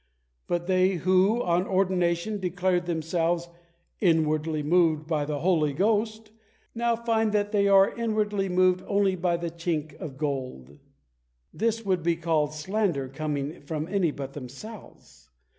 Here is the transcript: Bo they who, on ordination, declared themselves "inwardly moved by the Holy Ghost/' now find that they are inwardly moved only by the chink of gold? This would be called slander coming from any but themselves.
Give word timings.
Bo 0.47 0.57
they 0.57 0.93
who, 0.95 1.43
on 1.43 1.67
ordination, 1.67 2.39
declared 2.39 2.87
themselves 2.87 3.49
"inwardly 3.99 4.63
moved 4.63 5.05
by 5.05 5.25
the 5.25 5.41
Holy 5.41 5.75
Ghost/' 5.75 6.31
now 6.73 6.95
find 6.95 7.31
that 7.33 7.51
they 7.51 7.67
are 7.67 7.95
inwardly 7.95 8.49
moved 8.49 8.81
only 8.87 9.15
by 9.15 9.37
the 9.37 9.51
chink 9.51 9.93
of 9.99 10.17
gold? 10.17 10.79
This 11.53 11.85
would 11.85 12.01
be 12.01 12.15
called 12.15 12.51
slander 12.55 13.09
coming 13.09 13.61
from 13.61 13.87
any 13.87 14.09
but 14.09 14.33
themselves. 14.33 15.29